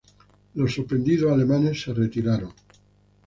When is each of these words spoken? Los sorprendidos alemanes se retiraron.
Los 0.55 0.73
sorprendidos 0.73 1.31
alemanes 1.31 1.79
se 1.83 1.93
retiraron. 1.93 2.51